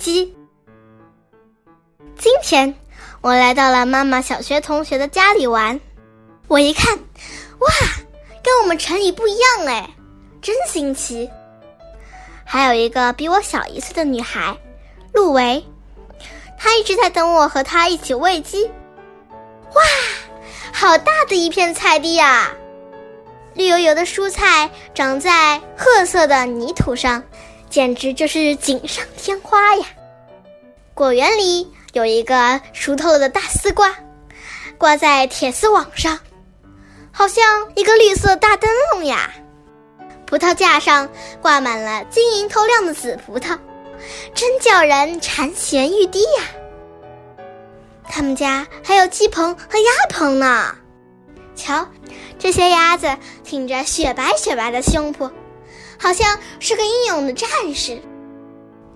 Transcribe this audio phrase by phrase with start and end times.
[0.00, 0.34] 鸡。
[2.16, 2.74] 今天
[3.20, 5.78] 我来到了妈妈小学同学的家里玩，
[6.48, 7.68] 我一看，哇，
[8.42, 9.90] 跟我们城里不一样哎，
[10.40, 11.30] 真新奇。
[12.46, 14.56] 还有一个比我小一岁的女孩，
[15.12, 15.62] 陆维，
[16.56, 18.64] 她一直在等我和她一起喂鸡。
[18.64, 19.82] 哇，
[20.72, 22.50] 好大的一片菜地啊！
[23.52, 27.22] 绿油油的蔬菜长在褐色的泥土上，
[27.70, 29.86] 简直就是锦上添花呀！
[30.92, 33.94] 果园里有一个熟透的大丝瓜，
[34.76, 36.18] 挂在铁丝网上，
[37.12, 37.44] 好像
[37.76, 39.30] 一个绿色大灯笼呀。
[40.26, 41.08] 葡萄架上
[41.40, 43.56] 挂满了晶莹透亮的紫葡萄，
[44.34, 46.42] 真叫人馋涎欲滴呀！
[48.08, 50.74] 他们家还有鸡棚和鸭棚呢，
[51.54, 51.86] 瞧，
[52.36, 55.30] 这些鸭子挺着雪白雪白的胸脯，
[56.02, 58.00] 好像是个英勇的战士。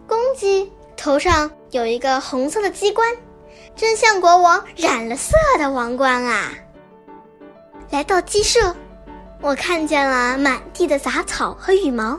[0.08, 3.06] 公鸡头上有一个红色的鸡冠，
[3.76, 6.50] 真像国王染了色的王冠啊！
[7.90, 8.74] 来到鸡舍，
[9.42, 12.18] 我看见了满地的杂草和羽毛，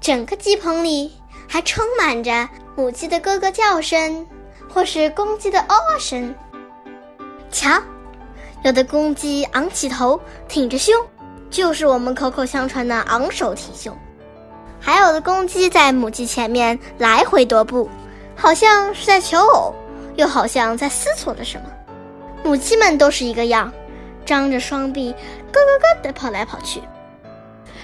[0.00, 1.12] 整个鸡棚里
[1.48, 4.24] 还充满着母鸡的咯咯叫声。
[4.70, 6.34] 或是公鸡的哦哦声，
[7.50, 7.82] 瞧，
[8.62, 10.94] 有的公鸡昂起头，挺着胸，
[11.50, 13.92] 就是我们口口相传的昂首挺胸；
[14.80, 17.88] 还有的公鸡在母鸡前面来回踱步，
[18.36, 19.74] 好像是在求偶，
[20.16, 21.64] 又好像在思索着什么。
[22.44, 23.72] 母鸡们都是一个样，
[24.24, 25.10] 张着双臂，
[25.52, 26.82] 咯咯咯地跑来跑去。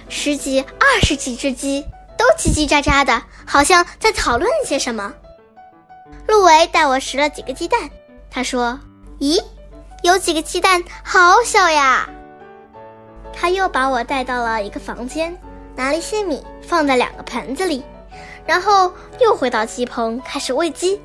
[0.08, 1.84] 十几、二十几只鸡
[2.16, 5.12] 都叽叽喳喳的，好像在讨论些什么。
[6.28, 7.90] 陆维带我拾了几个鸡蛋，
[8.30, 8.78] 他说
[9.18, 9.42] ：“咦，
[10.02, 12.08] 有几个鸡蛋好小呀。”
[13.34, 15.36] 他又把我带到了一个房间，
[15.76, 17.82] 拿了一些米放在两个盆子里，
[18.46, 21.00] 然后又回到鸡棚开始喂鸡。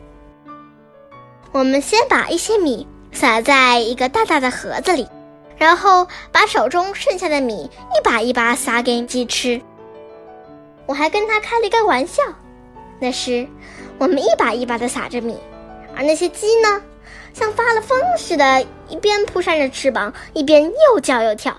[1.51, 5.07] 我们先把一些米撒在一个大大的盒子里，
[5.57, 9.59] 然后把手中剩下的米一把一把撒给鸡吃。
[10.85, 12.21] 我还跟他开了一个玩笑，
[12.99, 13.47] 那时。
[13.97, 15.37] 我们一把一把的撒着米，
[15.93, 16.81] 而那些鸡呢，
[17.33, 21.53] 像发了疯似的，一边扑扇着翅膀，一边又叫又跳。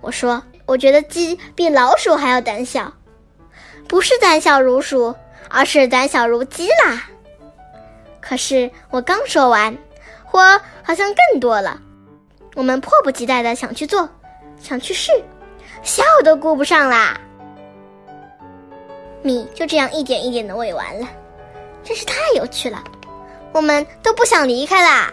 [0.00, 2.92] 我说：“我觉得鸡比老鼠还要胆小，
[3.86, 5.14] 不是胆小如鼠，
[5.48, 7.02] 而是胆小如鸡啦。”
[8.20, 9.76] 可是我刚说完，
[10.24, 10.40] 活
[10.82, 11.80] 好像更多了。
[12.54, 14.08] 我们迫不及待的想去做，
[14.60, 15.10] 想去试，
[15.82, 17.18] 笑都顾不上啦。
[19.22, 21.08] 米就这样一点一点的喂完了。
[21.84, 22.82] 真是太有趣了，
[23.52, 25.12] 我们都不想离开啦。